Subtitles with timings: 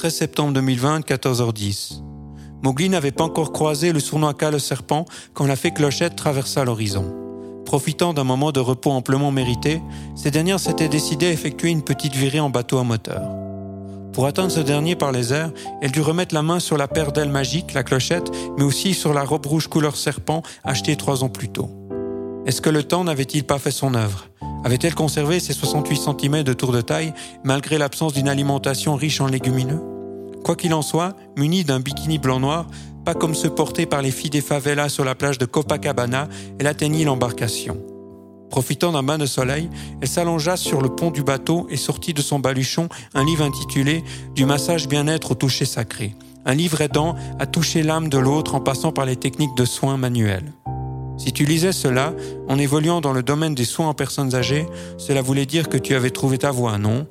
[0.00, 2.00] 13 septembre 2020, 14h10.
[2.62, 7.14] Mowgli n'avait pas encore croisé le sournois le serpent quand la fée Clochette traversa l'horizon.
[7.66, 9.82] Profitant d'un moment de repos amplement mérité,
[10.16, 13.20] ces dernières s'étaient décidées à effectuer une petite virée en bateau à moteur.
[14.14, 15.52] Pour atteindre ce dernier par les airs,
[15.82, 19.12] elle dut remettre la main sur la paire d'ailes magiques, la clochette, mais aussi sur
[19.12, 21.68] la robe rouge couleur serpent achetée trois ans plus tôt.
[22.46, 24.28] Est-ce que le temps n'avait-il pas fait son œuvre?
[24.64, 27.12] Avait-elle conservé ses 68 cm de tour de taille
[27.44, 29.89] malgré l'absence d'une alimentation riche en légumineux?
[30.44, 32.66] Quoi qu'il en soit, munie d'un bikini blanc-noir,
[33.04, 36.66] pas comme ceux portés par les filles des favelas sur la plage de Copacabana, elle
[36.66, 37.78] atteignit l'embarcation.
[38.50, 42.20] Profitant d'un bain de soleil, elle s'allongea sur le pont du bateau et sortit de
[42.20, 44.02] son baluchon un livre intitulé
[44.34, 46.16] Du massage bien-être au toucher sacré.
[46.44, 49.96] Un livre aidant à toucher l'âme de l'autre en passant par les techniques de soins
[49.96, 50.52] manuels.
[51.16, 52.14] Si tu lisais cela,
[52.48, 55.94] en évoluant dans le domaine des soins en personnes âgées, cela voulait dire que tu
[55.94, 57.06] avais trouvé ta voie, non?